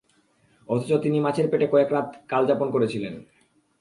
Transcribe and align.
অথচ 0.69 0.89
তিনি 1.03 1.17
মাছের 1.19 1.47
পেটে 1.51 1.67
কয়েক 1.67 1.89
রাত 1.91 2.07
কাল 2.27 2.43
যাপন 2.47 2.67
করেছিলেন। 2.71 3.13